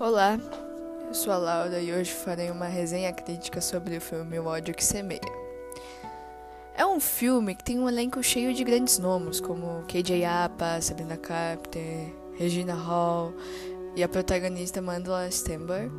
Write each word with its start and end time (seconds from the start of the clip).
Olá, 0.00 0.38
eu 1.08 1.12
sou 1.12 1.32
a 1.32 1.36
Laura 1.36 1.80
e 1.80 1.92
hoje 1.92 2.12
farei 2.12 2.52
uma 2.52 2.66
resenha 2.66 3.12
crítica 3.12 3.60
sobre 3.60 3.96
o 3.96 4.00
filme 4.00 4.38
O 4.38 4.46
Ódio 4.46 4.72
que 4.72 4.84
Semeia. 4.84 5.20
É 6.72 6.86
um 6.86 7.00
filme 7.00 7.52
que 7.56 7.64
tem 7.64 7.80
um 7.80 7.88
elenco 7.88 8.22
cheio 8.22 8.54
de 8.54 8.62
grandes 8.62 9.00
nomes, 9.00 9.40
como 9.40 9.82
KJ 9.88 10.24
Apa, 10.24 10.80
Sabrina 10.80 11.16
Carpenter, 11.16 12.14
Regina 12.36 12.74
Hall 12.74 13.34
e 13.96 14.04
a 14.04 14.08
protagonista 14.08 14.80
Mandela 14.80 15.28
Stenberg. 15.32 15.90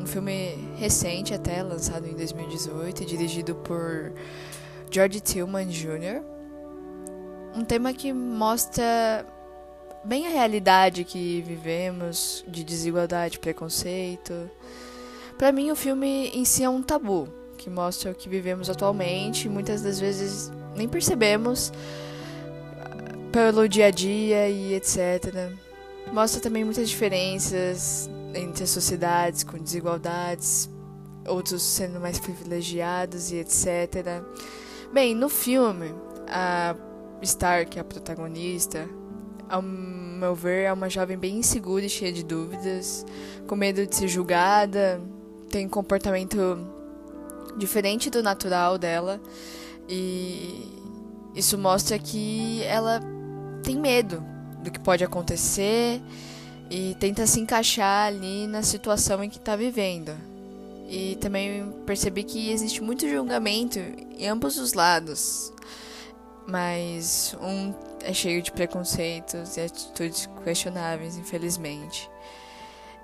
Um 0.00 0.06
filme 0.06 0.54
recente 0.76 1.34
até, 1.34 1.60
lançado 1.60 2.06
em 2.06 2.14
2018, 2.14 3.04
dirigido 3.04 3.56
por 3.56 4.12
George 4.88 5.20
Tillman 5.20 5.66
Jr. 5.66 6.22
Um 7.56 7.64
tema 7.64 7.92
que 7.92 8.12
mostra 8.12 9.26
bem 10.08 10.26
a 10.26 10.30
realidade 10.30 11.04
que 11.04 11.42
vivemos 11.42 12.42
de 12.48 12.64
desigualdade, 12.64 13.38
preconceito. 13.38 14.50
Para 15.36 15.52
mim, 15.52 15.70
o 15.70 15.76
filme 15.76 16.30
em 16.34 16.46
si 16.46 16.64
é 16.64 16.68
um 16.68 16.82
tabu 16.82 17.28
que 17.58 17.68
mostra 17.68 18.10
o 18.10 18.14
que 18.14 18.26
vivemos 18.26 18.70
atualmente. 18.70 19.50
Muitas 19.50 19.82
das 19.82 20.00
vezes 20.00 20.50
nem 20.74 20.88
percebemos 20.88 21.70
pelo 23.30 23.68
dia 23.68 23.86
a 23.86 23.90
dia 23.90 24.48
e 24.48 24.72
etc. 24.72 25.52
Mostra 26.10 26.40
também 26.40 26.64
muitas 26.64 26.88
diferenças 26.88 28.08
entre 28.34 28.64
as 28.64 28.70
sociedades 28.70 29.44
com 29.44 29.58
desigualdades, 29.58 30.70
outros 31.26 31.62
sendo 31.62 32.00
mais 32.00 32.18
privilegiados 32.18 33.30
e 33.30 33.36
etc. 33.36 34.22
Bem, 34.90 35.14
no 35.14 35.28
filme, 35.28 35.94
a 36.26 36.74
Star, 37.22 37.68
que 37.68 37.78
é 37.78 37.82
a 37.82 37.84
protagonista, 37.84 38.88
ao 39.48 39.62
meu 39.62 40.34
ver, 40.34 40.64
é 40.64 40.72
uma 40.72 40.88
jovem 40.88 41.16
bem 41.16 41.38
insegura 41.38 41.84
e 41.84 41.88
cheia 41.88 42.12
de 42.12 42.24
dúvidas, 42.24 43.04
com 43.46 43.56
medo 43.56 43.86
de 43.86 43.94
ser 43.94 44.08
julgada, 44.08 45.00
tem 45.50 45.66
um 45.66 45.68
comportamento 45.68 46.58
diferente 47.56 48.10
do 48.10 48.22
natural 48.22 48.78
dela 48.78 49.20
e 49.88 50.70
isso 51.34 51.56
mostra 51.56 51.98
que 51.98 52.62
ela 52.64 53.00
tem 53.62 53.76
medo 53.76 54.22
do 54.62 54.70
que 54.70 54.78
pode 54.78 55.02
acontecer 55.02 56.00
e 56.70 56.94
tenta 57.00 57.26
se 57.26 57.40
encaixar 57.40 58.08
ali 58.08 58.46
na 58.46 58.62
situação 58.62 59.22
em 59.24 59.30
que 59.30 59.38
está 59.38 59.56
vivendo. 59.56 60.12
E 60.88 61.16
também 61.16 61.70
percebi 61.86 62.22
que 62.22 62.50
existe 62.50 62.82
muito 62.82 63.08
julgamento 63.08 63.78
em 63.78 64.26
ambos 64.26 64.58
os 64.58 64.72
lados 64.72 65.52
mas 66.48 67.36
um 67.42 67.74
é 68.02 68.12
cheio 68.12 68.42
de 68.42 68.52
preconceitos 68.52 69.56
e 69.56 69.60
atitudes 69.60 70.28
questionáveis, 70.44 71.16
infelizmente. 71.16 72.10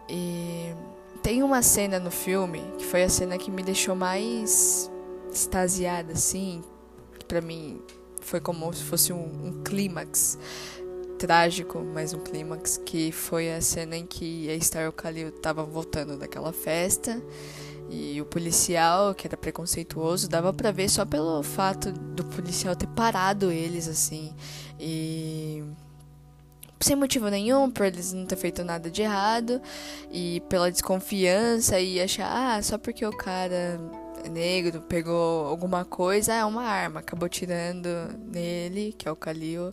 E 0.08 0.74
tem 1.22 1.42
uma 1.42 1.62
cena 1.62 1.98
no 1.98 2.10
filme 2.10 2.62
que 2.78 2.84
foi 2.84 3.02
a 3.02 3.08
cena 3.08 3.38
que 3.38 3.50
me 3.50 3.62
deixou 3.62 3.94
mais 3.94 4.90
extasiada, 5.32 6.12
assim, 6.12 6.62
que 7.18 7.24
pra 7.24 7.40
mim 7.40 7.80
foi 8.20 8.40
como 8.40 8.72
se 8.72 8.84
fosse 8.84 9.12
um, 9.12 9.46
um 9.46 9.62
clímax 9.62 10.38
trágico, 11.18 11.78
mas 11.80 12.12
um 12.12 12.18
clímax, 12.18 12.80
que 12.84 13.10
foi 13.10 13.52
a 13.52 13.60
cena 13.60 13.96
em 13.96 14.06
que 14.06 14.50
a 14.50 14.60
Star 14.60 14.90
Khalil 14.90 15.32
tava 15.32 15.64
voltando 15.64 16.18
daquela 16.18 16.52
festa 16.52 17.22
e 17.94 18.20
o 18.20 18.24
policial, 18.24 19.14
que 19.14 19.26
era 19.26 19.36
preconceituoso, 19.36 20.28
dava 20.28 20.52
para 20.52 20.72
ver 20.72 20.88
só 20.88 21.04
pelo 21.04 21.42
fato 21.42 21.92
do 21.92 22.24
policial 22.24 22.74
ter 22.74 22.88
parado 22.88 23.50
eles 23.50 23.88
assim. 23.88 24.34
E 24.78 25.62
sem 26.80 26.96
motivo 26.96 27.28
nenhum, 27.28 27.70
por 27.70 27.86
eles 27.86 28.12
não 28.12 28.26
ter 28.26 28.36
feito 28.36 28.64
nada 28.64 28.90
de 28.90 29.02
errado 29.02 29.60
e 30.10 30.42
pela 30.48 30.70
desconfiança 30.70 31.80
e 31.80 32.00
achar, 32.00 32.28
ah, 32.30 32.62
só 32.62 32.76
porque 32.76 33.06
o 33.06 33.16
cara 33.16 33.80
é 34.24 34.28
negro 34.28 34.80
pegou 34.80 35.46
alguma 35.46 35.84
coisa, 35.84 36.32
é 36.32 36.44
uma 36.44 36.64
arma, 36.64 37.00
acabou 37.00 37.28
tirando 37.28 37.88
nele, 38.18 38.94
que 38.96 39.06
é 39.06 39.10
o 39.10 39.16
Kalil, 39.16 39.72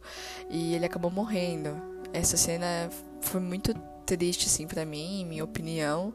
e 0.50 0.76
ele 0.76 0.86
acabou 0.86 1.10
morrendo. 1.10 1.82
Essa 2.14 2.36
cena 2.36 2.90
foi 3.22 3.40
muito 3.40 3.74
triste, 4.06 4.48
assim, 4.48 4.68
para 4.68 4.86
mim, 4.86 5.26
minha 5.26 5.44
opinião. 5.44 6.14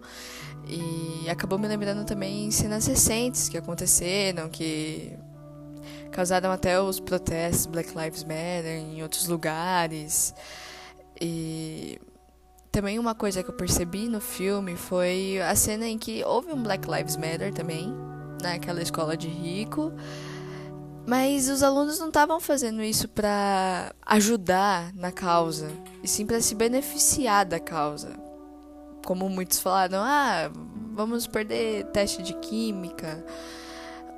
E 0.69 1.29
acabou 1.29 1.59
me 1.59 1.69
lembrando 1.69 2.05
também 2.05 2.51
cenas 2.51 2.87
recentes 2.87 3.49
que 3.49 3.57
aconteceram, 3.57 4.49
que 4.49 5.13
causaram 6.11 6.51
até 6.51 6.81
os 6.81 6.99
protestos 6.99 7.67
Black 7.67 7.91
Lives 7.97 8.25
Matter 8.25 8.79
em 8.79 9.03
outros 9.03 9.27
lugares. 9.27 10.35
E 11.21 12.01
também 12.73 12.99
uma 12.99 13.15
coisa 13.15 13.43
que 13.43 13.51
eu 13.51 13.55
percebi 13.55 14.09
no 14.09 14.21
filme 14.21 14.77
foi 14.77 15.41
a 15.41 15.55
cena 15.55 15.87
em 15.87 15.99
que 15.99 16.25
houve 16.25 16.53
um 16.53 16.63
Black 16.63 16.87
Lives 16.91 17.17
Matter 17.17 17.53
também, 17.53 17.95
naquela 18.43 18.83
escola 18.83 19.17
de 19.17 19.29
rico. 19.29 19.93
Mas 21.07 21.49
os 21.49 21.63
alunos 21.63 22.01
não 22.01 22.09
estavam 22.09 22.41
fazendo 22.41 22.83
isso 22.83 23.09
para 23.09 23.93
ajudar 24.05 24.93
na 24.93 25.13
causa, 25.13 25.71
e 26.03 26.09
sim 26.09 26.27
para 26.27 26.41
se 26.41 26.55
beneficiar 26.55 27.47
da 27.47 27.61
causa. 27.61 28.09
Como 29.05 29.29
muitos 29.29 29.61
falaram, 29.61 30.01
ah, 30.03 30.51
vamos 30.93 31.29
perder 31.29 31.85
teste 31.87 32.23
de 32.23 32.35
química 32.35 33.25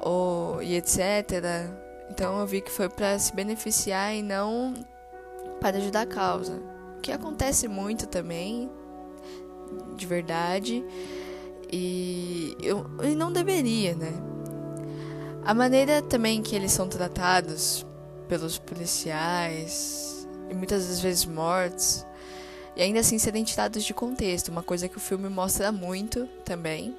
ou 0.00 0.62
e 0.62 0.76
etc. 0.76 1.68
Então 2.10 2.40
eu 2.40 2.46
vi 2.46 2.62
que 2.62 2.70
foi 2.70 2.88
para 2.88 3.18
se 3.18 3.34
beneficiar 3.34 4.14
e 4.14 4.22
não 4.22 4.72
para 5.60 5.76
ajudar 5.76 6.02
a 6.02 6.06
causa. 6.06 6.54
O 6.96 7.00
que 7.00 7.12
acontece 7.12 7.68
muito 7.68 8.06
também, 8.06 8.70
de 9.94 10.06
verdade, 10.06 10.82
e, 11.70 12.56
eu, 12.62 12.86
e 13.02 13.14
não 13.14 13.30
deveria, 13.30 13.94
né? 13.94 14.37
A 15.48 15.54
maneira 15.54 16.02
também 16.02 16.42
que 16.42 16.54
eles 16.54 16.72
são 16.72 16.86
tratados 16.86 17.86
pelos 18.28 18.58
policiais 18.58 20.28
e 20.50 20.54
muitas 20.54 20.86
das 20.86 21.00
vezes 21.00 21.24
mortos 21.24 22.04
e 22.76 22.82
ainda 22.82 23.00
assim 23.00 23.18
serem 23.18 23.42
tirados 23.44 23.82
de 23.82 23.94
contexto, 23.94 24.48
uma 24.48 24.62
coisa 24.62 24.90
que 24.90 24.98
o 24.98 25.00
filme 25.00 25.26
mostra 25.30 25.72
muito 25.72 26.28
também. 26.44 26.94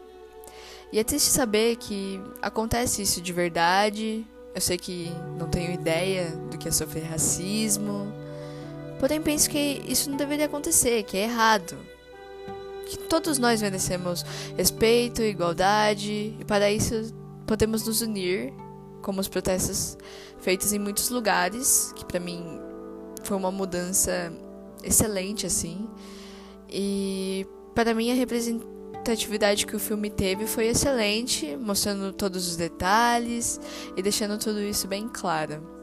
E 0.92 0.98
é 0.98 1.04
triste 1.04 1.30
saber 1.30 1.76
que 1.76 2.20
acontece 2.42 3.04
isso 3.04 3.22
de 3.22 3.32
verdade. 3.32 4.26
Eu 4.56 4.62
sei 4.62 4.80
que 4.80 5.12
não 5.38 5.48
tenho 5.48 5.72
ideia 5.72 6.32
do 6.50 6.58
que 6.58 6.70
é 6.70 6.72
sofrer 6.72 7.04
racismo, 7.04 8.12
porém 9.00 9.22
penso 9.22 9.48
que 9.48 9.84
isso 9.88 10.10
não 10.10 10.18
deveria 10.18 10.48
acontecer, 10.48 11.04
que 11.04 11.18
é 11.18 11.26
errado. 11.26 11.78
Que 12.88 12.98
todos 12.98 13.38
nós 13.38 13.62
merecemos 13.62 14.26
respeito, 14.58 15.22
igualdade, 15.22 16.36
e 16.40 16.44
para 16.44 16.72
isso 16.72 17.14
podemos 17.50 17.88
nos 17.88 18.02
unir, 18.02 18.54
como 19.02 19.20
os 19.20 19.28
protestos 19.28 19.98
feitos 20.38 20.72
em 20.72 20.78
muitos 20.78 21.10
lugares, 21.10 21.92
que 21.96 22.06
para 22.06 22.20
mim 22.20 22.46
foi 23.24 23.36
uma 23.36 23.50
mudança 23.52 24.32
excelente 24.84 25.48
assim. 25.48 25.90
E 26.70 27.48
para 27.74 27.96
mim 27.96 28.12
a 28.12 28.14
representatividade 28.14 29.66
que 29.66 29.76
o 29.76 29.80
filme 29.80 30.12
teve 30.12 30.46
foi 30.46 30.68
excelente, 30.68 31.58
mostrando 31.58 32.14
todos 32.14 32.48
os 32.48 32.56
detalhes 32.56 33.60
e 33.98 34.02
deixando 34.04 34.38
tudo 34.38 34.62
isso 34.62 34.88
bem 34.88 35.10
claro. 35.12 35.79